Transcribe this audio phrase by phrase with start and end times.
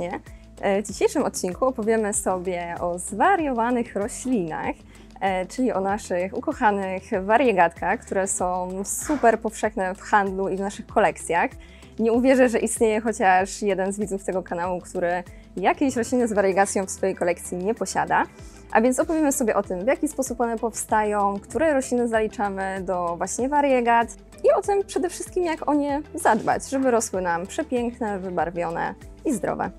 [0.00, 0.20] Serdecznie.
[0.60, 4.76] E, W dzisiejszym odcinku opowiemy sobie o zwariowanych roślinach,
[5.20, 10.86] e, czyli o naszych ukochanych wariegatkach, które są super powszechne w handlu i w naszych
[10.86, 11.50] kolekcjach.
[11.98, 15.22] Nie uwierzę, że istnieje chociaż jeden z widzów tego kanału, który
[15.56, 18.24] jakiejś rośliny z wariegacją w swojej kolekcji nie posiada.
[18.72, 23.16] A więc opowiemy sobie o tym, w jaki sposób one powstają, które rośliny zaliczamy do
[23.16, 24.08] właśnie wariegat
[24.44, 29.32] i o tym przede wszystkim, jak o nie zadbać, żeby rosły nam przepiękne, wybarwione i
[29.32, 29.70] zdrowe.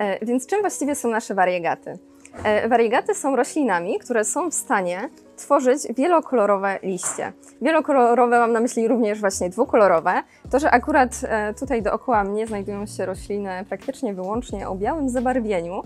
[0.00, 1.98] E, Więc czym właściwie są nasze wariegaty?
[2.44, 7.32] E, Wariegaty są roślinami, które są w stanie tworzyć wielokolorowe liście.
[7.62, 10.22] Wielokolorowe mam na myśli również właśnie dwukolorowe.
[10.50, 15.82] To, że akurat e, tutaj dookoła mnie znajdują się rośliny praktycznie wyłącznie o białym zabarwieniu,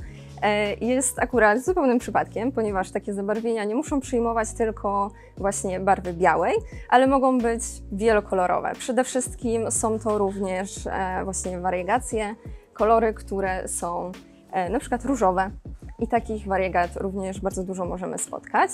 [0.81, 6.55] jest akurat zupełnym przypadkiem, ponieważ takie zabarwienia nie muszą przyjmować tylko właśnie barwy białej,
[6.89, 8.73] ale mogą być wielokolorowe.
[8.79, 10.89] Przede wszystkim są to również
[11.25, 12.35] właśnie wariegacje,
[12.75, 14.13] kolory, które są
[14.53, 15.51] e, na przykład różowe
[15.99, 18.71] i takich wariegat również bardzo dużo możemy spotkać.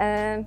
[0.00, 0.44] E,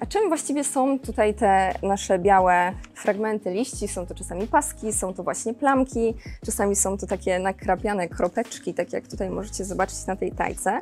[0.00, 3.88] A czym właściwie są tutaj te nasze białe fragmenty liści?
[3.88, 6.14] Są to czasami paski, są to właśnie plamki,
[6.46, 10.78] czasami są to takie nakrapiane kropeczki, tak jak tutaj możecie zobaczyć na tej tajce.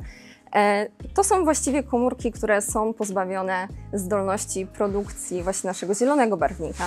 [0.54, 6.84] E, To są właściwie komórki, które są pozbawione zdolności produkcji właśnie naszego zielonego barwnika.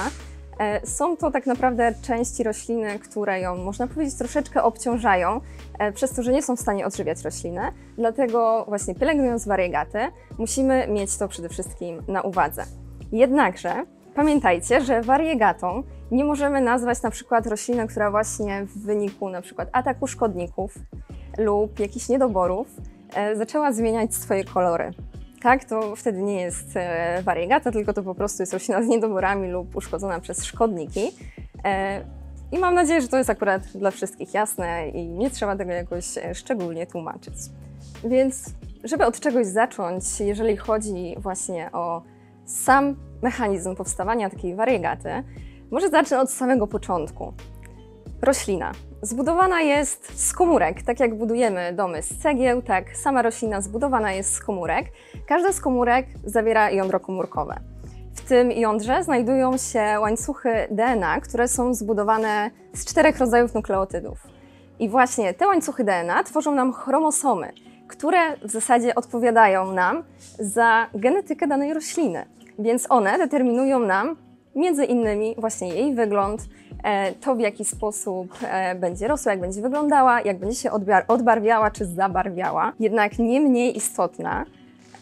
[0.60, 5.42] E, Są to tak naprawdę części rośliny, które ją, można powiedzieć, troszeczkę obciążają,
[5.80, 7.72] e, przez to, że nie są w stanie odżywiać roślinę.
[7.98, 10.00] Dlatego właśnie pielęgnując wariegaty,
[10.38, 12.64] musimy mieć to przede wszystkim na uwadze.
[13.12, 19.42] Jednakże pamiętajcie, że wariegatą nie możemy nazwać na przykład rośliny, która właśnie w wyniku na
[19.42, 20.76] przykład ataku szkodników
[21.38, 22.68] lub jakichś niedoborów
[23.16, 24.92] e, zaczęła zmieniać swoje kolory.
[25.44, 29.52] Tak, to wtedy nie jest e, wariegata, tylko to po prostu jest roślina z niedoborami
[29.52, 31.12] lub uszkodzona przez szkodniki.
[31.64, 32.02] E,
[32.52, 36.18] I mam nadzieję, że to jest akurat dla wszystkich jasne i nie trzeba tego jakoś
[36.18, 37.34] e, szczególnie tłumaczyć.
[38.04, 38.54] Więc,
[38.84, 42.02] żeby od czegoś zacząć, jeżeli chodzi właśnie o
[42.46, 45.10] sam mechanizm powstawania takiej wariegaty,
[45.72, 47.34] może zacznę od samego początku.
[48.22, 48.72] Roślina.
[49.04, 50.82] Zbudowana jest z komórek.
[50.82, 54.86] Tak jak budujemy domy z cegieł, tak sama roślina zbudowana jest z komórek.
[55.28, 57.60] Każda z komórek zawiera jądro komórkowe.
[58.16, 64.28] W tym jądrze znajdują się łańcuchy DNA, które są zbudowane z czterech rodzajów nukleotydów.
[64.80, 67.54] I właśnie te łańcuchy DNA tworzą nam chromosomy,
[67.88, 70.04] które w zasadzie odpowiadają nam
[70.40, 72.26] za genetykę danej rośliny.
[72.60, 74.16] Więc one determinują nam
[74.56, 76.42] między innymi właśnie jej wygląd,
[76.84, 80.72] e, to w jaki sposób e, będzie rosła, jak będzie wyglądała, jak będzie się
[81.08, 82.74] odbarwiała czy zabarwiała.
[82.80, 84.46] Jednak nie mniej istotna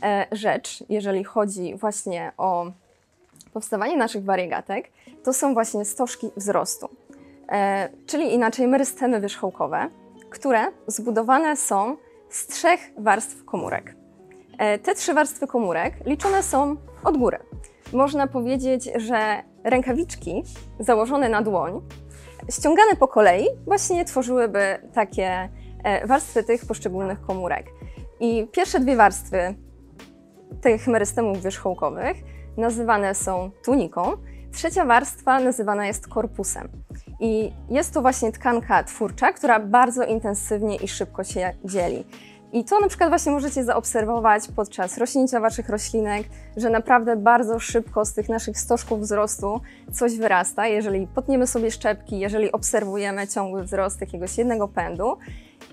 [0.04, 2.66] e, rzecz, jeżeli chodzi właśnie o
[3.54, 4.90] powstawanie naszych wariegatek,
[5.24, 6.90] to są właśnie stożki wzrostu.
[8.06, 9.90] Czyli inaczej merystemy wierzchołkowe,
[10.30, 11.98] które zbudowane są
[12.30, 13.96] z trzech warstw komórek.
[14.84, 17.40] Te trzy warstwy komórek liczone są od góry.
[17.94, 20.44] Można powiedzieć, że rękawiczki
[20.80, 21.82] założone na dłoń,
[22.50, 25.50] ściągane po kolei, właśnie tworzyłyby takie
[25.84, 27.66] e, warstwy tych poszczególnych komórek.
[28.20, 29.56] I pierwsze dwie warstwy
[30.62, 32.18] tych merystemów wierzchołkowych
[32.58, 34.12] nazywane są tuniką,
[34.54, 36.70] trzecia warstwa nazywana jest korpusem.
[37.20, 42.06] I jest to właśnie tkanka twórcza, która bardzo intensywnie i szybko się dzieli.
[42.54, 48.06] I to na przykład właśnie możecie zaobserwować podczas rośnięcia waszych roślinek, że naprawdę bardzo szybko
[48.06, 54.02] z tych naszych stożków wzrostu coś wyrasta, jeżeli potniemy sobie szczepki, jeżeli obserwujemy ciągły wzrost
[54.02, 55.18] jakiegoś jednego pędu.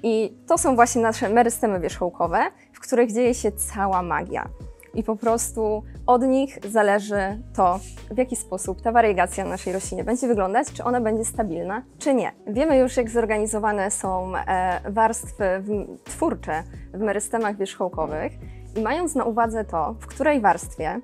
[0.02, 2.38] I to są właśnie nasze merystemy wierzchołkowe,
[2.72, 4.48] w których dzieje się cała magia.
[4.94, 7.80] I po prostu od nich zależy to,
[8.10, 12.14] w jaki sposób ta wariegacja na naszej roślinie będzie wyglądać, czy ona będzie stabilna, czy
[12.14, 12.32] nie.
[12.46, 15.62] Wiemy już, jak zorganizowane są e, warstwy
[16.04, 16.62] twórcze
[16.94, 18.32] w merystemach wierzchołkowych
[18.76, 21.00] i mając na uwadze to, w której warstwie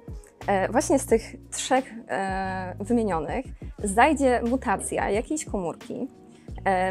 [0.47, 3.47] e, właśnie z tych trzech e, wymienionych
[3.85, 6.09] zajdzie mutacja jakiejś komórki,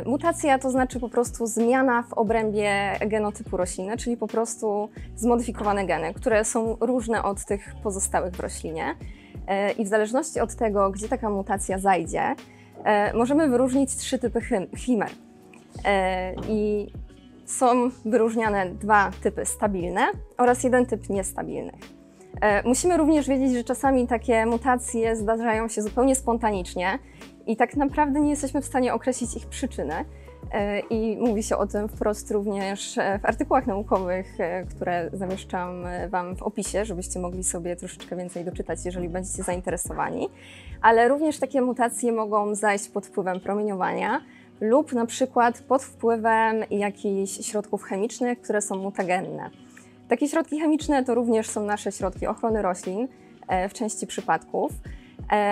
[0.05, 2.71] Mutacja to znaczy po prostu zmiana w obrębie
[3.07, 8.95] genotypu rośliny, czyli po prostu zmodyfikowane geny, które są różne od tych pozostałych w roślinie.
[9.47, 12.35] E, I w zależności od tego, gdzie taka mutacja zajdzie,
[12.83, 15.09] e, możemy wyróżnić trzy typy chim- chimer.
[15.85, 16.91] E, I
[17.45, 21.81] są wyróżniane dwa typy stabilne oraz jeden typ niestabilnych.
[22.41, 26.99] E, Musimy również wiedzieć, że czasami takie mutacje zdarzają się zupełnie spontanicznie
[27.47, 30.05] i tak naprawdę nie jesteśmy w stanie określić ich przyczyny.
[30.51, 35.83] E, I mówi się o tym wprost również e, w artykułach naukowych, e, które zamieszczam
[36.09, 40.29] Wam w opisie, żebyście mogli sobie troszeczkę więcej doczytać, jeżeli będziecie zainteresowani.
[40.81, 44.21] Ale również takie mutacje mogą zajść pod wpływem promieniowania
[44.61, 49.49] lub na przykład pod wpływem jakichś środków chemicznych, które są mutagenne.
[50.07, 53.07] Takie środki chemiczne to również są nasze środki ochrony roślin
[53.69, 54.71] w części przypadków,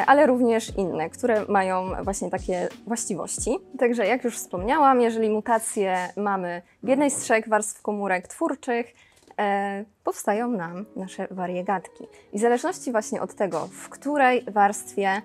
[0.08, 3.58] ale również inne, które mają właśnie takie właściwości.
[3.80, 8.94] Także jak już wspomniałam, jeżeli mutacje mamy w jednej z trzech warstw komórek twórczych,
[9.40, 12.08] e, powstają nam nasze wariegatki.
[12.34, 15.22] I w zależności właśnie od tego, w której warstwie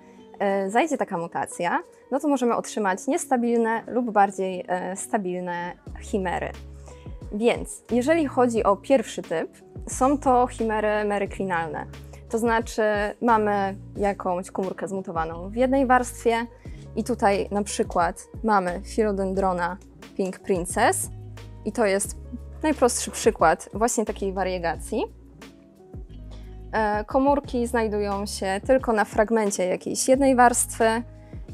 [0.69, 6.51] zajdzie taka mutacja, no to możemy otrzymać niestabilne lub bardziej stabilne chimery.
[7.33, 9.51] Więc jeżeli chodzi o pierwszy typ,
[9.89, 11.87] są to chimery meryklinalne.
[12.31, 12.83] To znaczy
[13.23, 16.47] mamy jakąś komórkę zmutowaną w jednej warstwie
[16.97, 19.77] i tutaj na przykład mamy Philodendrona
[20.17, 21.11] Pink Princess
[21.65, 22.17] i to jest
[22.63, 25.05] najprostszy przykład właśnie takiej wariegacji.
[26.73, 31.03] E, komórki znajdują się tylko na fragmencie jakiejś jednej warstwy,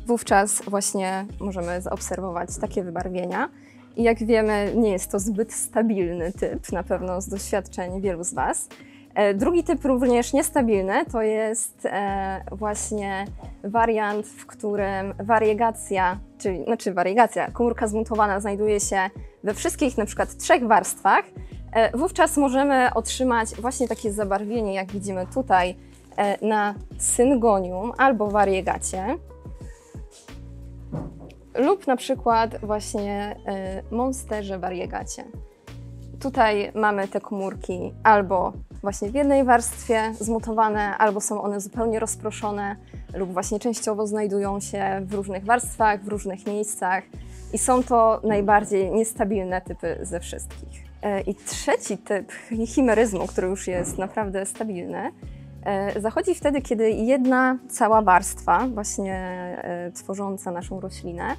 [0.06, 3.48] wówczas właśnie możemy zaobserwować takie wybarwienia.
[3.96, 8.34] I jak wiemy, nie jest to zbyt stabilny typ, na pewno z doświadczeń wielu z
[8.34, 8.68] Was.
[9.14, 13.24] E, drugi typ również niestabilny to jest e, właśnie
[13.64, 19.10] wariant, w którym wariegacja, czyli znaczy wariegacja, komórka zmutowana znajduje się
[19.44, 21.24] we wszystkich na przykład trzech warstwach.
[21.72, 25.76] E, wówczas możemy otrzymać właśnie takie zabarwienie, jak widzimy tutaj
[26.42, 29.06] na syngonium albo wariegacie
[31.54, 33.36] lub na przykład właśnie
[33.90, 35.24] monsterze variegacie.
[36.22, 38.52] Tutaj mamy te komórki albo
[38.82, 42.76] właśnie w jednej warstwie zmutowane, albo są one zupełnie rozproszone,
[43.14, 47.04] lub właśnie częściowo znajdują się w różnych warstwach, w różnych miejscach
[47.52, 50.84] i są to najbardziej niestabilne typy ze wszystkich.
[50.84, 52.32] Y, I trzeci typ
[52.66, 55.12] chimeryzmu, który już jest naprawdę stabilny,
[55.64, 59.14] E, zachodzi wtedy, kiedy jedna cała warstwa, właśnie
[59.62, 61.36] e, tworząca naszą roślinę, e,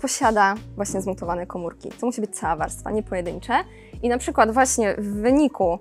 [0.00, 1.90] posiada właśnie zmutowane komórki.
[2.00, 3.54] To musi być cała warstwa, nie pojedyncze.
[4.02, 5.78] I na przykład właśnie w wyniku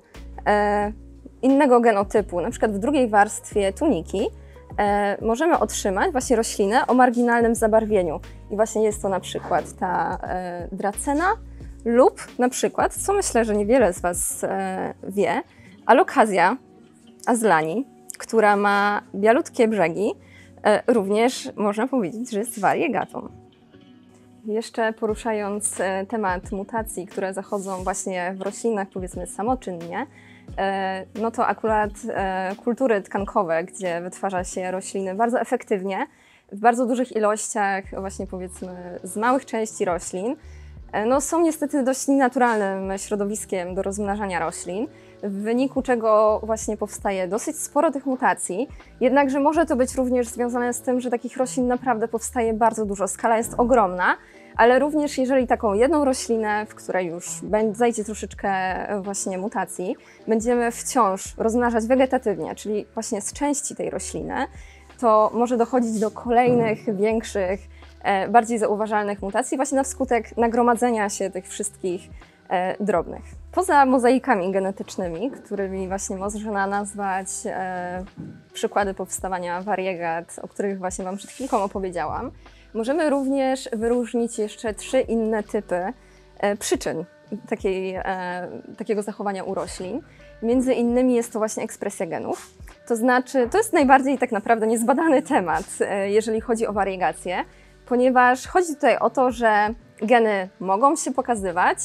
[1.41, 4.29] innego genotypu, na przykład w drugiej warstwie tuniki,
[5.21, 8.19] możemy otrzymać właśnie roślinę o marginalnym zabarwieniu.
[8.51, 10.17] I właśnie jest to na przykład ta
[10.71, 11.25] dracena
[11.85, 14.45] lub na przykład, co myślę, że niewiele z Was
[15.07, 15.41] wie,
[15.85, 16.57] alokazja
[17.25, 17.87] azlani,
[18.17, 20.11] która ma bialutkie brzegi,
[20.63, 23.42] e, również można powiedzieć, że jest wariegatą.
[24.45, 30.07] Jeszcze poruszając e, temat mutacji, które zachodzą właśnie w roślinach, powiedzmy samoczynnie,
[30.57, 31.91] e, no to akurat
[32.63, 36.07] kultury tkankowe, gdzie wytwarza się rośliny bardzo efektywnie,
[36.51, 40.35] w bardzo dużych ilościach, właśnie powiedzmy z małych części roślin,
[41.05, 44.87] no są niestety dość nienaturalnym środowiskiem do rozmnażania roślin
[45.23, 48.67] w wyniku czego właśnie powstaje dosyć sporo tych mutacji.
[49.01, 53.07] Jednakże może to być również związane z tym, że takich roślin naprawdę powstaje bardzo dużo,
[53.07, 54.17] skala jest ogromna,
[54.55, 57.25] ale również jeżeli taką jedną roślinę, w której już
[57.71, 59.95] zajdzie troszeczkę e, właśnie mutacji,
[60.27, 64.35] będziemy wciąż rozmnażać wegetatywnie, czyli właśnie z części tej rośliny,
[64.99, 67.59] to może dochodzić do kolejnych, większych,
[68.03, 72.01] e, bardziej zauważalnych mutacji właśnie na wskutek nagromadzenia się tych wszystkich
[72.49, 73.23] e, drobnych.
[73.51, 77.27] Poza mozaikami genetycznymi, którymi właśnie można nazwać
[78.53, 82.31] przykłady powstawania wariegat, o których właśnie Wam przed chwilką opowiedziałam,
[82.73, 85.93] możemy również wyróżnić jeszcze trzy inne typy
[86.39, 87.05] e, przyczyn
[87.49, 88.03] takiej, e,
[88.77, 90.01] takiego zachowania u roślin.
[90.41, 92.51] Między innymi jest to właśnie ekspresja genów.
[92.87, 97.45] To znaczy, to jest najbardziej tak naprawdę niezbadany temat, e, jeżeli chodzi o wariegację,
[97.85, 99.69] ponieważ chodzi tutaj o to, że
[100.01, 101.77] geny mogą się pokazywać,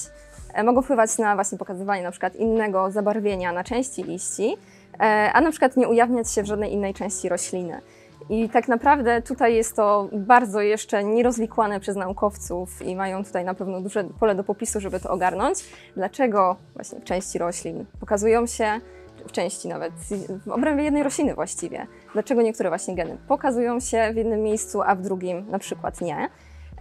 [0.64, 4.56] mogą wpływać na właśnie pokazywanie na przykład innego zabarwienia na części liści,
[5.32, 7.80] a na przykład nie ujawniać się w żadnej innej części rośliny.
[8.30, 13.54] I tak naprawdę tutaj jest to bardzo jeszcze nierozwikłane przez naukowców i mają tutaj na
[13.54, 15.58] pewno duże pole do popisu, żeby to ogarnąć.
[15.96, 18.80] Dlaczego właśnie w części roślin pokazują się,
[19.26, 19.92] w części nawet,
[20.46, 24.94] w obrębie jednej rośliny właściwie, dlaczego niektóre właśnie geny pokazują się w jednym miejscu, a
[24.94, 26.28] w drugim na przykład nie.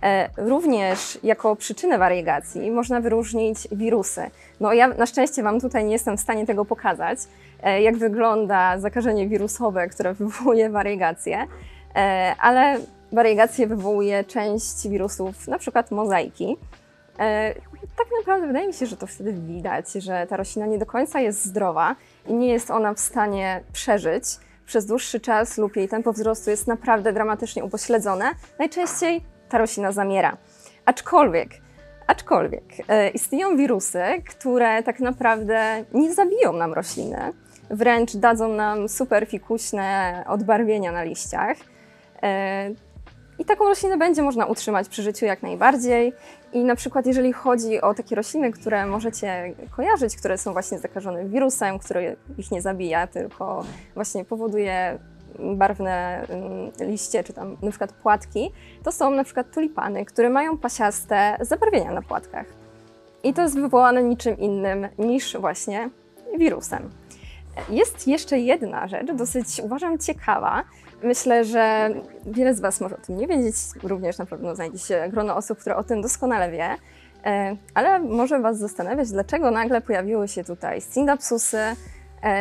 [0.03, 4.21] E, również jako przyczynę wariegacji można wyróżnić wirusy.
[4.59, 7.19] No ja na szczęście Wam tutaj nie jestem w stanie tego pokazać,
[7.63, 11.47] e, jak wygląda zakażenie wirusowe, które wywołuje wariegację,
[11.95, 12.79] e, ale
[13.11, 16.57] wariegację wywołuje część wirusów, na przykład mozaiki.
[17.97, 21.19] Tak naprawdę wydaje mi się, że to wtedy widać, że ta roślina nie do końca
[21.19, 21.95] jest zdrowa
[22.27, 24.23] i nie jest ona w stanie przeżyć
[24.65, 28.31] przez dłuższy czas lub jej tempo wzrostu jest naprawdę dramatycznie upośledzone.
[28.59, 30.37] Najczęściej ta roślina zamiera.
[30.85, 31.49] Aczkolwiek,
[32.07, 37.33] aczkolwiek e, istnieją wirusy, które tak naprawdę nie zabiją nam rośliny,
[37.69, 41.57] wręcz dadzą nam super fikuśne odbarwienia na liściach.
[42.23, 42.69] E,
[43.39, 46.13] I taką roślinę będzie można utrzymać przy życiu jak najbardziej.
[46.53, 51.25] I na przykład, jeżeli chodzi o takie rośliny, które możecie kojarzyć, które są właśnie zakażone
[51.25, 54.99] wirusem, który ich nie zabija, tylko właśnie powoduje
[55.39, 58.51] barwne mm, liście, czy tam na przykład płatki,
[58.83, 62.45] to są na przykład tulipany, które mają pasiaste zabarwienia na płatkach.
[63.23, 65.89] I to jest wywołane niczym innym niż właśnie
[66.37, 66.89] wirusem.
[67.69, 70.63] Jest jeszcze jedna rzecz, dosyć uważam ciekawa.
[71.03, 71.89] Myślę, że
[72.25, 75.59] wiele z Was może o tym nie wiedzieć, również na pewno znajdzie się grono osób,
[75.59, 76.77] które o tym doskonale wie,
[77.27, 81.75] E, ale może Was zastanawiać, dlaczego nagle pojawiły się tutaj Scindapsusy, e,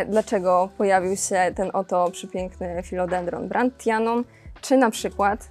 [0.09, 4.25] dlaczego pojawił się ten oto przepiękny Philodendron brandtianum,
[4.61, 5.49] czy na przykład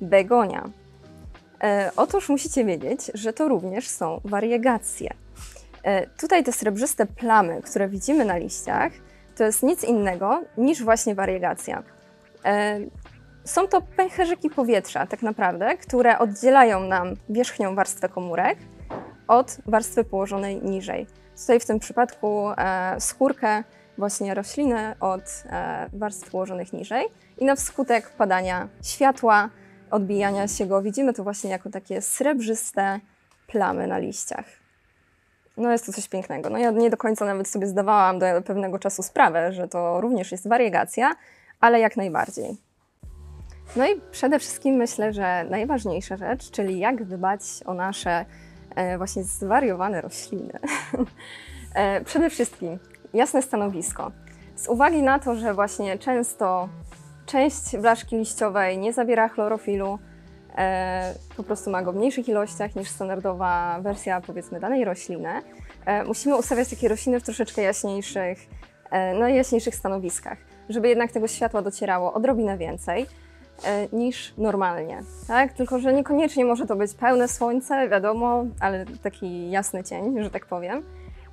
[0.00, 0.64] begonia.
[1.62, 5.14] E, Otóż musicie wiedzieć, że to również są wariegacje.
[5.82, 8.92] E, Tutaj te srebrzyste plamy, które widzimy na liściach,
[9.36, 11.82] to jest nic innego niż właśnie wariegacja.
[12.44, 12.80] E,
[13.44, 18.58] Są to pęcherzyki powietrza, tak naprawdę, które oddzielają nam wierzchnią warstwę komórek
[19.28, 21.06] od warstwy położonej niżej.
[21.42, 23.64] Tutaj w tym przypadku e, skórkę
[23.98, 27.06] właśnie rośliny od e, warstw położonych niżej
[27.38, 29.48] i na wskutek padania światła,
[29.90, 33.00] odbijania się go, widzimy to właśnie jako takie srebrzyste
[33.46, 34.44] plamy na liściach.
[35.56, 36.50] No jest to coś pięknego.
[36.50, 40.32] No ja nie do końca nawet sobie zdawałam do pewnego czasu sprawę, że to również
[40.32, 41.14] jest wariegacja,
[41.60, 42.56] ale jak najbardziej.
[43.76, 48.24] No i przede wszystkim myślę, że najważniejsza rzecz, czyli jak dbać o nasze
[48.98, 50.52] właśnie zwariowane rośliny.
[51.74, 52.78] e, przede wszystkim
[53.14, 54.12] jasne stanowisko.
[54.56, 56.68] Z uwagi na to, że właśnie często
[57.26, 59.98] część blaszki liściowej nie zawiera chlorofilu,
[60.56, 65.42] e, po prostu ma go w mniejszych ilościach niż standardowa wersja powiedzmy danej rośliny,
[65.86, 68.38] e, musimy ustawiać takie rośliny w troszeczkę jaśniejszych,
[68.90, 70.38] e, no, jaśniejszych stanowiskach,
[70.68, 73.06] żeby jednak tego światła docierało odrobinę więcej e,
[73.92, 75.02] niż normalnie.
[75.28, 75.52] Tak?
[75.52, 80.46] Tylko, że niekoniecznie może to być pełne słońce, wiadomo, ale taki jasny cień, że tak
[80.46, 80.82] powiem,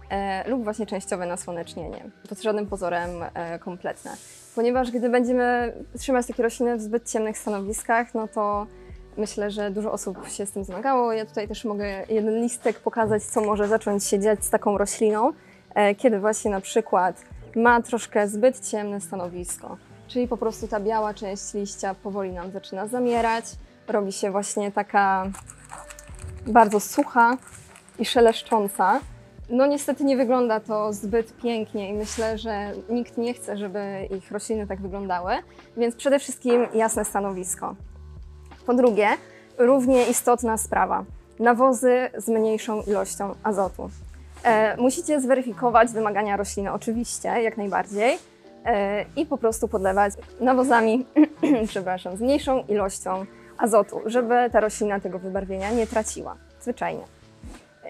[0.09, 4.11] e, lub właśnie częściowe nasłonecznienie, pod żadnym pozorem e, kompletne.
[4.55, 8.67] Ponieważ gdy będziemy trzymać takie rośliny w zbyt ciemnych stanowiskach, no to
[9.17, 11.13] myślę, że dużo osób się z tym zmagało.
[11.13, 15.31] Ja tutaj też mogę jeden listek pokazać, co może zacząć się dziać z taką rośliną,
[15.75, 17.23] e, kiedy właśnie na przykład
[17.55, 19.77] ma troszkę zbyt ciemne stanowisko.
[20.09, 23.45] Czyli po prostu ta biała część liścia powoli nam zaczyna zamierać,
[23.87, 25.31] robi się właśnie taka
[26.47, 27.37] bardzo sucha
[27.99, 28.99] i szeleszcząca.
[29.49, 34.31] No niestety nie wygląda to zbyt pięknie i myślę, że nikt nie chce, żeby ich
[34.31, 35.33] rośliny tak wyglądały,
[35.77, 37.75] więc przede wszystkim jasne stanowisko.
[38.65, 39.07] Po drugie,
[39.57, 41.05] równie istotna sprawa.
[41.39, 43.89] Nawozy z mniejszą ilością azotu.
[44.43, 48.17] E, musicie zweryfikować wymagania rośliny, oczywiście, jak najbardziej,
[49.15, 51.05] i po prostu podlewać nawozami,
[51.67, 53.25] przepraszam, z mniejszą ilością
[53.57, 56.35] azotu, żeby ta roślina tego wybarwienia nie traciła.
[56.61, 57.03] Zwyczajnie.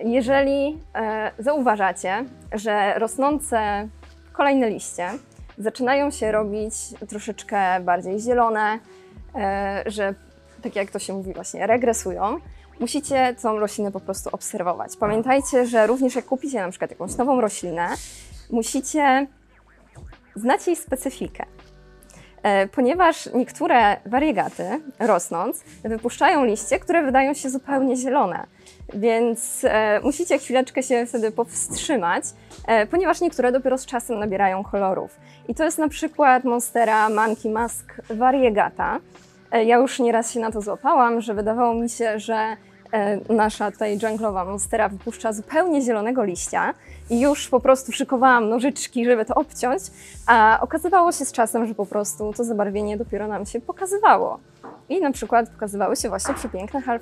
[0.04, 3.88] Jeżeli e, zauważacie, że rosnące
[4.34, 5.10] kolejne liście
[5.58, 6.74] zaczynają się robić
[7.10, 8.80] troszeczkę bardziej zielone,
[9.36, 10.14] e, że
[10.62, 12.40] tak jak to się mówi właśnie, regresują,
[12.80, 14.98] musicie tą roślinę po prostu obserwować.
[15.00, 17.88] Pamiętajcie, że również jak kupicie na przykład jakąś nową roślinę,
[18.52, 19.28] musicie
[20.40, 21.46] znać jej specyfikę.
[22.44, 28.46] E, Ponieważ niektóre wariegaty, rosnąc, wypuszczają liście, które wydają się zupełnie zielone.
[28.94, 32.24] Więc e, musicie chwileczkę się wtedy powstrzymać,
[32.68, 35.20] e, ponieważ niektóre dopiero z czasem nabierają kolorów.
[35.48, 39.00] I to jest na przykład Monstera Monkey Mask Variegata.
[39.66, 42.58] Ja już nieraz się na to złapałam, że wydawało mi się, że
[43.30, 46.74] nasza tutaj dżunglowa monstera wypuszcza zupełnie zielonego liścia
[47.10, 49.84] i już po prostu szykowałam nożyczki, żeby to obciąć,
[50.28, 54.40] a okazywało się z czasem, że po prostu to zabarwienie dopiero nam się pokazywało.
[54.90, 57.02] I na przykład pokazywały się właśnie przepiękne half.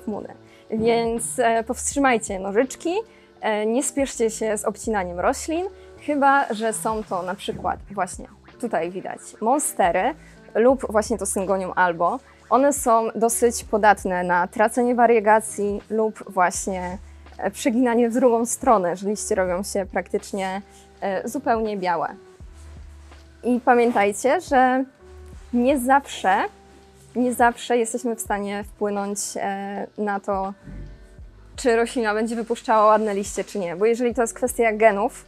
[0.70, 2.94] Więc e, powstrzymajcie nożyczki,
[3.40, 5.66] e, nie spieszcie się z obcinaniem roślin,
[6.00, 8.26] chyba że są to na przykład właśnie
[8.60, 10.14] tutaj widać monstery
[10.54, 12.18] lub właśnie to syngonium albo.
[12.50, 16.98] One są dosyć podatne na tracenie wariegacji lub właśnie
[17.38, 20.62] e, przeginanie w drugą stronę, że liście robią się praktycznie
[21.00, 22.08] e, zupełnie białe.
[23.44, 24.84] I pamiętajcie, że
[25.52, 26.36] nie zawsze,
[27.16, 30.52] nie zawsze jesteśmy w stanie wpłynąć e, na to,
[31.56, 33.76] czy roślina będzie wypuszczała ładne liście, czy nie.
[33.76, 35.24] Bo jeżeli to jest kwestia genów,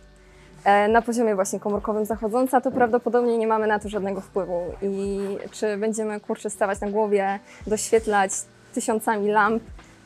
[0.88, 4.62] na poziomie właśnie komórkowym zachodząca, to prawdopodobnie nie mamy na to żadnego wpływu.
[4.83, 8.33] I czy będziemy kurczę stawać na głowie, doświetlać
[8.75, 9.62] tysiącami lamp,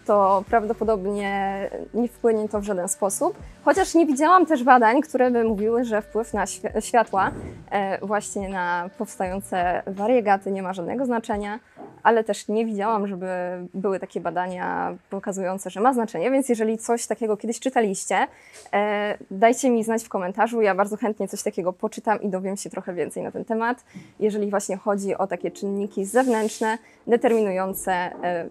[0.06, 1.58] to prawdopodobnie
[1.94, 3.38] nie wpłynie to w żaden sposób.
[3.64, 7.30] Chociaż nie widziałam też badań, które by mówiły, że wpływ na świ- światła
[7.70, 11.58] e, właśnie na powstające wariegaty nie ma żadnego znaczenia,
[12.04, 13.26] ale też nie widziałam, żeby
[13.74, 18.26] były takie badania pokazujące, że ma znaczenie, więc jeżeli coś takiego kiedyś czytaliście,
[18.72, 20.62] e, dajcie mi znać w komentarzu.
[20.62, 23.84] Ja bardzo chętnie coś takiego poczytam i dowiem się trochę więcej na ten temat,
[24.20, 28.48] jeżeli właśnie chodzi o takie czynniki zewnętrzne, determinujące e,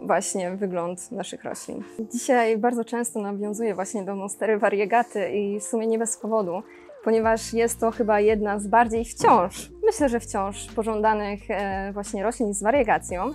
[0.00, 1.82] właśnie wygląd naszych roślin.
[2.12, 6.62] Dzisiaj bardzo często nawiązuję właśnie do monstery variegaty i w sumie nie bez powodu,
[7.06, 12.54] ponieważ jest to chyba jedna z bardziej wciąż, myślę, że wciąż pożądanych e, właśnie roślin
[12.54, 13.30] z wariegacją.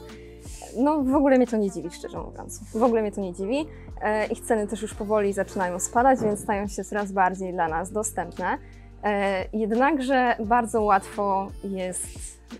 [0.77, 2.59] No w ogóle mnie to nie dziwi, szczerze mówiąc.
[2.73, 3.67] W ogóle mnie to nie dziwi.
[4.01, 7.91] E, ich ceny też już powoli zaczynają spadać, więc stają się coraz bardziej dla nas
[7.91, 8.57] dostępne.
[9.03, 12.07] E, jednakże bardzo łatwo jest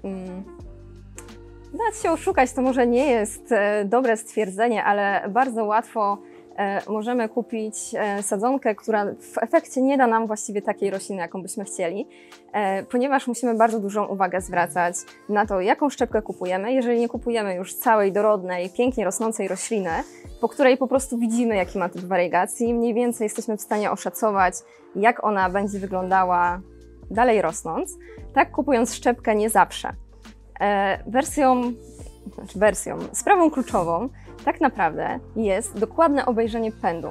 [0.03, 0.43] mm,
[1.73, 3.53] dać się oszukać, to może nie jest
[3.85, 6.17] dobre stwierdzenie, ale bardzo łatwo
[6.89, 11.65] możemy kupić e, sadzonkę, która w efekcie nie da nam właściwie takiej rośliny, jaką byśmy
[11.65, 12.07] chcieli,
[12.53, 14.95] e, ponieważ musimy bardzo dużą uwagę zwracać
[15.29, 16.73] na to, jaką szczepkę kupujemy.
[16.73, 19.91] Jeżeli nie kupujemy już całej, dorodnej, pięknie rosnącej rośliny,
[20.41, 24.53] po której po prostu widzimy, jaki ma typ wariegacji, mniej więcej jesteśmy w stanie oszacować,
[24.95, 26.61] jak ona będzie wyglądała
[27.11, 27.97] dalej rosnąc,
[28.33, 29.93] tak kupując szczepkę nie zawsze.
[31.07, 31.73] Wersją,
[32.35, 34.09] znaczy wersją, sprawą kluczową
[34.45, 37.07] tak naprawdę jest dokładne obejrzenie pędu.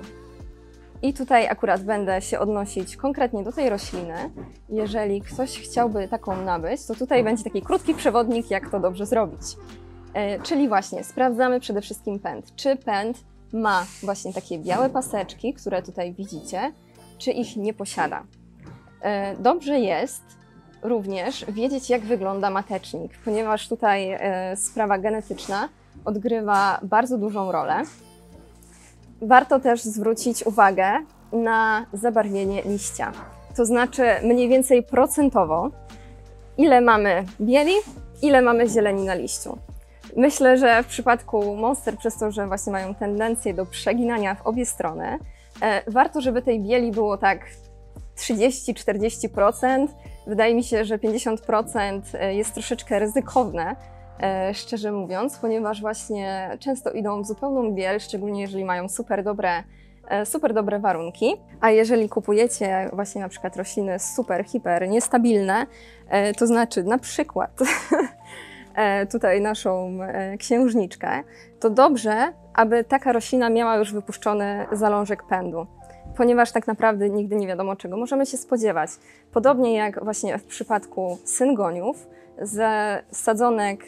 [1.02, 4.14] I tutaj akurat będę się odnosić konkretnie do tej rośliny.
[4.68, 9.40] Jeżeli ktoś chciałby taką nabyć, to tutaj będzie taki krótki przewodnik, jak to dobrze zrobić.
[10.14, 12.56] E, czyli właśnie sprawdzamy przede wszystkim pęd.
[12.56, 13.18] Czy pęd
[13.52, 16.72] ma właśnie takie białe paseczki, które tutaj widzicie,
[17.18, 18.22] czy ich nie posiada.
[19.02, 20.22] E, dobrze jest
[20.82, 25.68] również wiedzieć, jak wygląda matecznik, ponieważ tutaj e, sprawa genetyczna
[26.04, 27.82] odgrywa bardzo dużą rolę.
[29.22, 30.92] Warto też zwrócić uwagę
[31.32, 33.12] na zabarwienie liścia.
[33.56, 35.70] To znaczy mniej więcej procentowo,
[36.58, 37.74] ile mamy bieli,
[38.22, 39.58] ile mamy zieleni na liściu.
[40.16, 44.66] Myślę, że w przypadku monster, przez to, że właśnie mają tendencję do przeginania w obie
[44.66, 45.18] strony,
[45.62, 47.46] e, warto, żeby tej bieli było tak
[48.16, 49.86] 30-40%.
[50.26, 53.76] Wydaje mi się, że 50% e, jest troszeczkę ryzykowne,
[54.52, 59.62] szczerze mówiąc, ponieważ właśnie często idą w zupełną biel, szczególnie jeżeli mają super dobre,
[60.08, 61.36] e, super dobre warunki.
[61.60, 65.66] A jeżeli kupujecie właśnie na przykład rośliny super, hiper niestabilne,
[66.08, 67.50] e, to znaczy na przykład
[69.12, 69.98] tutaj naszą
[70.38, 71.22] księżniczkę,
[71.60, 75.66] to dobrze, aby taka roślina miała już wypuszczony zalążek pędu
[76.16, 78.90] ponieważ tak naprawdę nigdy nie wiadomo, czego możemy się spodziewać.
[79.32, 82.06] Podobnie jak właśnie w przypadku syngoniów,
[82.42, 83.84] ze sadzonek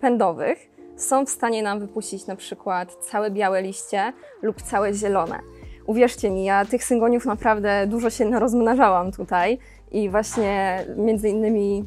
[0.00, 5.38] pędowych są w stanie nam wypuścić na przykład całe białe liście lub całe zielone.
[5.86, 9.58] Uwierzcie mi, ja tych syngoniów naprawdę dużo się rozmnażałam tutaj
[9.92, 11.84] i właśnie między innymi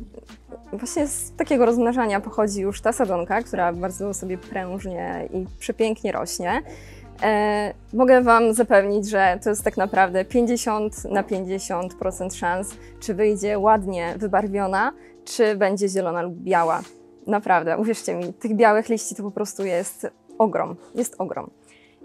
[0.74, 6.62] właśnie z takiego rozmnażania pochodzi już ta sadzonka, która bardzo sobie prężnie i przepięknie rośnie.
[7.24, 13.60] E, mogę Wam zapewnić, że to jest tak naprawdę 50 na 50% szans, czy wyjdzie
[13.60, 14.92] ładnie wybarwiona,
[15.26, 16.82] czy będzie zielona lub biała.
[17.28, 20.08] Naprawdę, uwierzcie mi, tych białych liści to po prostu jest
[20.38, 21.50] ogrom, jest ogrom.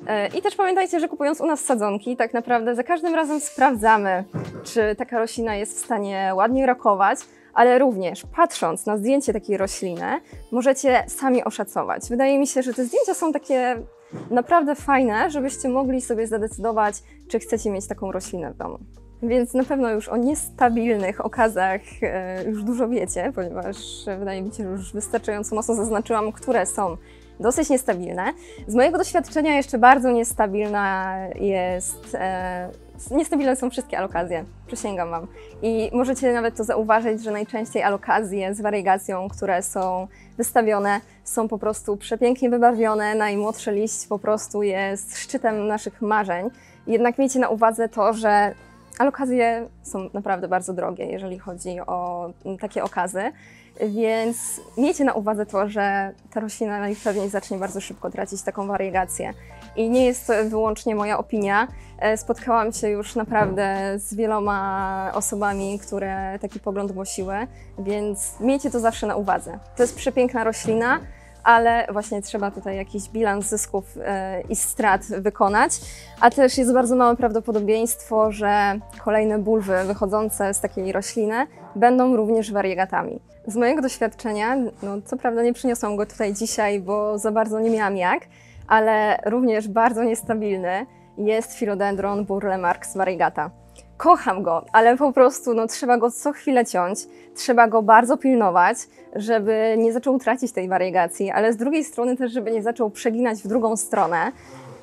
[0.07, 4.25] E, I też pamiętajcie, że kupując u nas sadzonki, tak naprawdę za każdym razem sprawdzamy,
[4.65, 7.19] czy taka roślina jest w stanie ładnie rokować,
[7.55, 10.21] ale również patrząc na zdjęcie takiej rośliny,
[10.53, 12.09] możecie sami oszacować.
[12.11, 13.83] Wydaje mi się, że te zdjęcia są takie
[14.31, 16.95] naprawdę fajne, żebyście mogli sobie zadecydować,
[17.29, 18.79] czy chcecie mieć taką roślinę w domu.
[19.23, 23.77] Więc na pewno już o niestabilnych okazach e, już dużo wiecie, ponieważ
[24.19, 26.97] wydaje mi się, że już wystarczająco mocno zaznaczyłam, które są
[27.41, 28.33] dosyć niestabilne.
[28.67, 32.71] Z mojego doświadczenia jeszcze bardzo niestabilna jest, e,
[33.11, 35.27] niestabilne są wszystkie alokazje, przysięgam Wam.
[35.63, 41.59] I możecie nawet to zauważyć, że najczęściej alokazje z wariegacją, które są wystawione, są po
[41.59, 46.51] prostu przepięknie wybarwione, najmłodszy liść po prostu jest szczytem naszych marzeń.
[46.87, 48.55] Jednak miejcie na uwadze to, że
[48.99, 52.31] ale okazje są naprawdę bardzo drogie, jeżeli chodzi o
[52.61, 53.33] takie okazy,
[53.81, 59.35] więc miejcie na uwadze to, że ta roślina najpewniej zacznie bardzo szybko tracić taką wariegację.
[59.77, 61.69] I nie jest to wyłącznie moja opinia.
[61.99, 67.37] E, spotkałam się już naprawdę z wieloma osobami, które taki pogląd głosiły,
[67.79, 69.59] więc miejcie to zawsze na uwadze.
[69.77, 71.01] To jest przepiękna roślina,
[71.49, 75.73] ale właśnie trzeba tutaj jakiś bilans zysków e, i strat wykonać,
[76.21, 82.53] a też jest bardzo małe prawdopodobieństwo, że kolejne bulwy wychodzące z takiej rośliny będą również
[82.53, 83.21] wariegatami.
[83.47, 87.71] Z mojego doświadczenia, no co prawda nie przyniosłam go tutaj dzisiaj, bo za bardzo nie
[87.71, 88.21] miałam jak,
[88.67, 90.87] ale również bardzo niestabilny
[91.19, 93.51] jest Philodendron burle marx variegata.
[93.99, 96.99] Kocham go, ale po prostu no, trzeba go co chwilę ciąć,
[97.35, 98.79] trzeba go bardzo pilnować,
[99.17, 103.43] żeby nie zaczął tracić tej wariegacji, ale z drugiej strony też, żeby nie zaczął przeginać
[103.43, 104.33] w drugą stronę.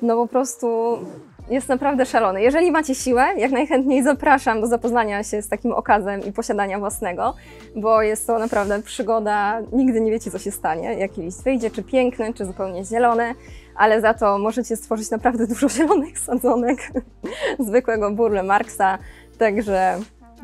[0.02, 0.98] No po prostu
[1.50, 2.42] jest naprawdę szalony.
[2.42, 7.34] Jeżeli macie siłę, jak najchętniej zapraszam do zapoznania się z takim okazem i posiadania własnego,
[7.76, 9.60] bo jest to naprawdę przygoda.
[9.72, 13.34] Nigdy nie wiecie, co się stanie, jaki liść wyjdzie, czy piękny, czy zupełnie zielony,
[13.76, 16.78] ale za to możecie stworzyć naprawdę dużo zielonych sadzonek
[17.58, 18.98] zwykłego burle Marksa,
[19.38, 19.98] także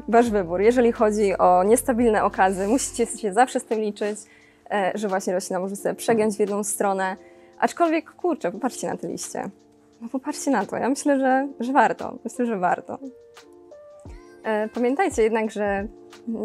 [0.09, 0.61] wasz wybór.
[0.61, 4.19] Jeżeli chodzi o niestabilne okazy, musicie się zawsze z tym liczyć,
[4.71, 7.17] e, że właśnie roślina może sobie przegiąć w jedną stronę,
[7.59, 9.51] aczkolwiek kurczę, popatrzcie na te liście.
[10.01, 12.19] No popatrzcie na to, ja myślę, że, że warto.
[12.25, 12.99] Myślę, że warto.
[14.45, 15.87] E, pamiętajcie jednak, że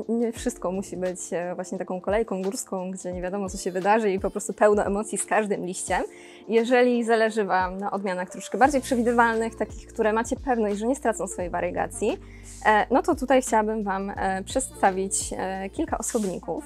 [0.09, 4.11] nie wszystko musi być e, właśnie taką kolejką górską, gdzie nie wiadomo, co się wydarzy
[4.11, 6.03] i po prostu pełno emocji z każdym liściem.
[6.47, 11.27] Jeżeli zależy Wam na odmianach troszkę bardziej przewidywalnych, takich, które macie pewność, że nie stracą
[11.27, 12.17] swojej wariegacji,
[12.65, 14.11] e, no to tutaj chciałabym Wam
[14.45, 15.13] przedstawić
[15.73, 16.65] kilka osobników.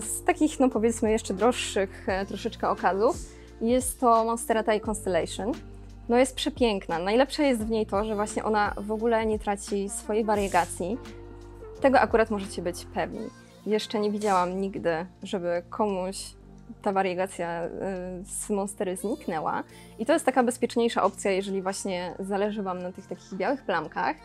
[0.00, 3.16] Z takich, no powiedzmy, jeszcze droższych troszeczkę okazów
[3.60, 5.52] jest to Monstera Thai Constellation
[6.08, 6.98] no jest przepiękna.
[6.98, 10.98] Najlepsze jest w niej to, że właśnie ona w ogóle nie traci swojej wariegacji.
[11.80, 13.30] Tego akurat możecie być pewni.
[13.66, 16.16] Jeszcze nie widziałam nigdy, żeby komuś
[16.82, 17.70] ta wariegacja y,
[18.24, 19.62] z Monstery zniknęła.
[19.98, 24.16] I to jest taka bezpieczniejsza opcja, jeżeli właśnie zależy Wam na tych takich białych plamkach.
[24.16, 24.20] Y,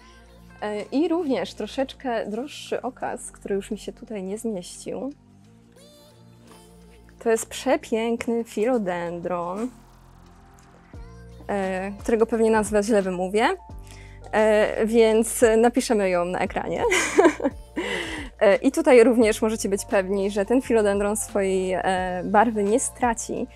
[0.91, 5.13] I również troszeczkę droższy okaz, który już mi się tutaj nie zmieścił.
[7.19, 9.82] To jest przepiękny philodendron E,
[11.99, 13.49] którego pewnie nazwę źle wymówię,
[14.31, 16.83] e, więc napiszemy ją na ekranie.
[18.39, 21.75] E, I tutaj również możecie być pewni, że ten filodendron swojej
[22.23, 23.47] barwy nie straci.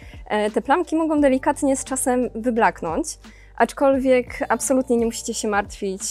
[0.53, 3.07] Te plamki mogą delikatnie z czasem wyblaknąć,
[3.55, 6.01] aczkolwiek absolutnie nie musicie się martwić,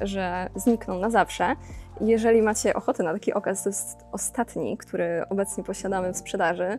[0.00, 1.56] że znikną na zawsze.
[2.00, 6.78] Jeżeli macie ochotę na taki okaz, to jest ostatni, który obecnie posiadamy w sprzedaży,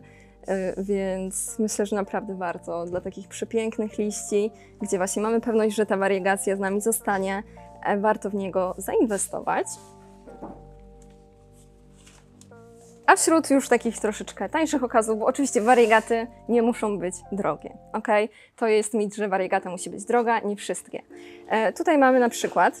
[0.76, 4.50] więc myślę, że naprawdę warto dla takich przepięknych liści,
[4.82, 7.42] gdzie właśnie mamy pewność, że ta wariegacja z nami zostanie,
[7.84, 9.66] e, warto w niego zainwestować.
[13.06, 18.08] A wśród już takich troszeczkę tańszych okazów, bo oczywiście wariegaty nie muszą być drogie, ok?
[18.56, 21.02] To jest mit, że wariegata musi być droga, nie wszystkie.
[21.48, 22.80] E, tutaj mamy na przykład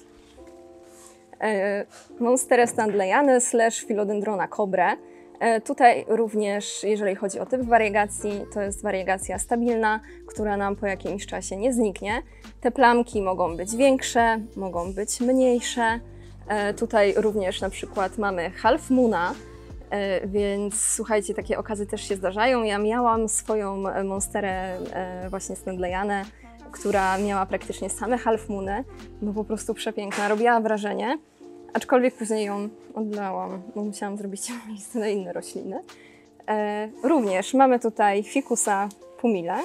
[1.40, 1.86] e,
[2.20, 4.96] Monstera standleyane slash Philodendrona cobre.
[5.40, 10.86] E, tutaj również, jeżeli chodzi o typ wariegacji, to jest wariegacja stabilna, która nam po
[10.86, 12.22] jakimś czasie nie zniknie.
[12.60, 16.00] Te plamki mogą być większe, mogą być mniejsze.
[16.48, 19.34] E, tutaj również na przykład mamy half moona,
[19.90, 22.62] e, więc słuchajcie, takie okazy też się zdarzają.
[22.62, 24.78] Ja miałam swoją monsterę
[25.30, 26.24] właśnie Snedleyane,
[26.72, 28.84] która miała praktycznie same half moony,
[29.22, 31.18] no po prostu przepiękna, robiła wrażenie.
[31.72, 35.80] Aczkolwiek później ją oddałam, bo musiałam zrobić miejsce na inne rośliny.
[36.48, 38.88] E, również mamy tutaj fikusa
[39.20, 39.56] pumile,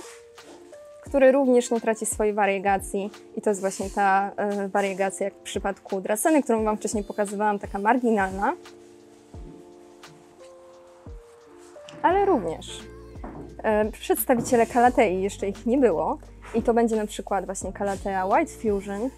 [1.04, 5.42] który również nie traci swojej wariegacji i to jest właśnie ta e, wariegacja jak w
[5.44, 8.54] przypadku draseny, którą Wam wcześniej pokazywałam, taka marginalna.
[12.02, 12.80] Ale również
[13.64, 16.18] e, przedstawiciele Kalatei, jeszcze ich nie było
[16.56, 19.10] i to będzie na przykład właśnie Kalatea White Fusion,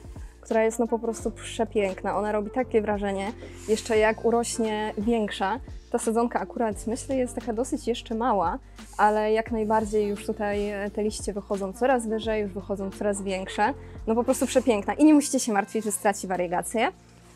[0.46, 2.18] która jest no po prostu przepiękna.
[2.18, 3.32] Ona robi takie wrażenie,
[3.68, 5.60] jeszcze jak urośnie większa.
[5.92, 8.60] Ta sadzonka akurat myślę jest taka dosyć jeszcze mała,
[8.98, 13.74] ale jak najbardziej już tutaj e, te liście wychodzą coraz wyżej, już wychodzą coraz większe.
[14.08, 16.92] No po prostu przepiękna i nie musicie się martwić, że straci wariegację,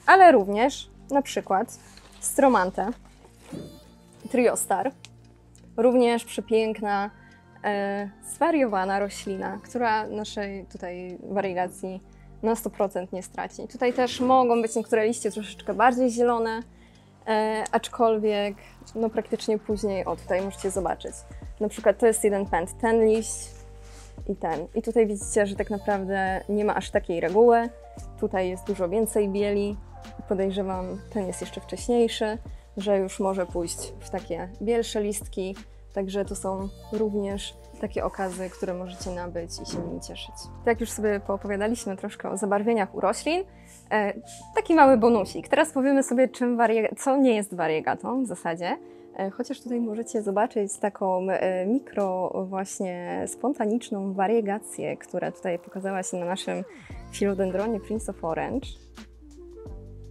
[0.05, 1.79] ale również na przykład
[2.19, 2.91] Stromante
[4.31, 4.91] Triostar,
[5.77, 7.09] również przepiękna,
[7.63, 12.08] e, zwariowana roślina, która naszej tutaj wariegacji
[12.43, 13.67] na 100% nie straci.
[13.67, 16.63] Tutaj też mogą być niektóre liście troszeczkę bardziej zielone,
[17.27, 18.55] e, aczkolwiek
[18.95, 21.13] no praktycznie później, o tutaj możecie zobaczyć,
[21.59, 23.59] na przykład to jest jeden pęd, ten liść
[24.27, 24.67] i ten.
[24.75, 27.69] I tutaj widzicie, że tak naprawdę nie ma aż takiej reguły.
[28.19, 29.77] Tutaj jest dużo więcej bieli.
[30.27, 32.37] Podejrzewam, ten jest jeszcze wcześniejszy,
[32.77, 35.55] że już może pójść w takie bielsze listki.
[35.99, 40.35] Także to są również takie okazy, które możecie nabyć i się nimi cieszyć.
[40.65, 43.43] Tak już sobie poopowiadaliśmy troszkę o zabarwieniach u roślin,
[43.91, 44.13] e,
[44.55, 45.47] taki mały bonusik.
[45.47, 46.57] Teraz powiemy sobie, czym
[46.97, 48.77] co nie jest wariegatą w zasadzie.
[49.15, 56.17] E, chociaż tutaj możecie zobaczyć taką e, mikro właśnie spontaniczną wariegację, która tutaj pokazała się
[56.17, 56.63] na naszym
[57.13, 58.67] Philodendronie Prince of Orange.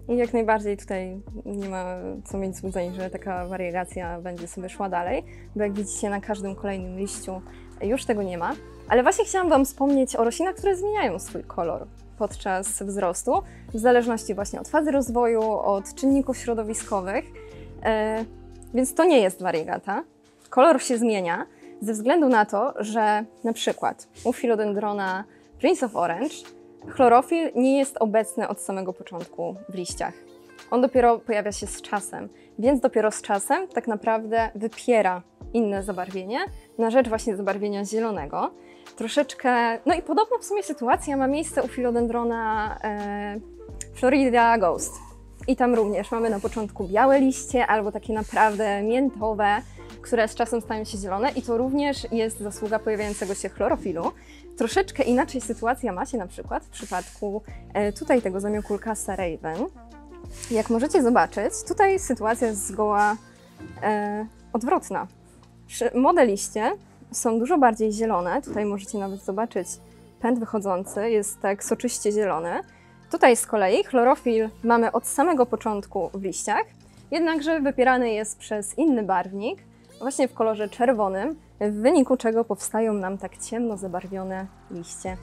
[0.08, 4.88] I jak najbardziej tutaj nie ma co mieć złudzeń, że taka wariegacja będzie sobie szła
[4.88, 5.24] dalej,
[5.56, 7.40] bo jak widzicie na każdym kolejnym liściu
[7.82, 8.54] już tego nie ma.
[8.88, 11.86] Ale właśnie chciałam Wam wspomnieć o roślinach, które zmieniają swój kolor.
[12.18, 13.42] podczas wzrostu,
[13.74, 17.24] w zależności właśnie od fazy rozwoju, od czynników środowiskowych.
[17.82, 18.24] E,
[18.74, 20.04] więc to nie jest wariegata.
[20.50, 21.46] Kolor się zmienia
[21.82, 25.24] ze względu na to, że na przykład u Philodendrona
[25.58, 26.34] Prince of Orange
[26.90, 30.14] chlorofil nie jest obecny od samego początku w liściach.
[30.70, 35.22] On dopiero pojawia się z czasem, więc dopiero z czasem tak naprawdę wypiera
[35.54, 36.38] inne zabarwienie
[36.78, 38.50] na rzecz właśnie zabarwienia zielonego.
[38.96, 43.40] Troszeczkę, no i podobna w sumie sytuacja ma miejsce u Philodendrona e,
[43.94, 44.92] Florida Ghost.
[45.48, 49.62] I tam również mamy na początku białe liście albo takie naprawdę miętowe,
[50.02, 54.12] które z czasem stają się zielone i to również jest zasługa pojawiającego się chlorofilu.
[54.58, 57.42] Troszeczkę inaczej sytuacja ma się na przykład w przypadku
[57.74, 59.66] e, tutaj tego zamiokulkasa Raven.
[60.50, 63.16] Jak możecie zobaczyć, tutaj sytuacja jest zgoła
[63.82, 65.06] e, odwrotna.
[65.94, 66.72] Młode liście
[67.12, 68.42] są dużo bardziej zielone.
[68.42, 69.68] Tutaj możecie nawet zobaczyć
[70.20, 72.60] pęd wychodzący, jest tak soczyście zielony.
[73.10, 76.64] Tutaj z kolei chlorofil mamy od samego początku w liściach,
[77.10, 79.58] jednakże wypierany jest przez inny barwnik,
[80.00, 85.16] właśnie w kolorze czerwonym, w wyniku czego powstają nam tak ciemno zabarwione liście.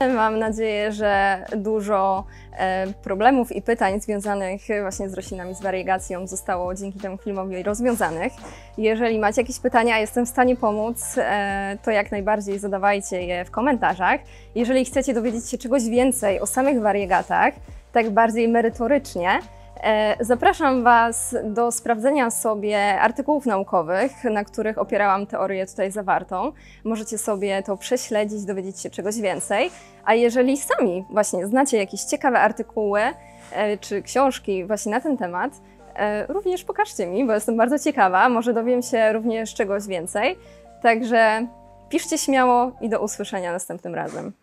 [0.00, 2.24] Mam nadzieję, że dużo
[2.58, 8.32] e, problemów i pytań związanych właśnie z roślinami, z wariegacją zostało dzięki temu filmowi rozwiązanych.
[8.78, 13.50] Jeżeli macie jakieś pytania, jestem w stanie pomóc, e, to jak najbardziej zadawajcie je w
[13.50, 14.20] komentarzach.
[14.54, 17.54] Jeżeli chcecie dowiedzieć się czegoś więcej o samych wariegatach,
[17.92, 19.38] tak bardziej merytorycznie,
[20.20, 26.52] Zapraszam Was do sprawdzenia sobie artykułów naukowych, na których opierałam teorię tutaj zawartą.
[26.84, 29.70] Możecie sobie to prześledzić, dowiedzieć się czegoś więcej.
[30.04, 33.00] A jeżeli sami właśnie znacie jakieś ciekawe artykuły
[33.52, 35.52] e, czy książki właśnie na ten temat,
[35.96, 38.28] e, również pokażcie mi, bo jestem bardzo ciekawa.
[38.28, 40.38] Może dowiem się również czegoś więcej.
[40.82, 41.46] Także
[41.88, 44.41] piszcie śmiało i do usłyszenia następnym razem.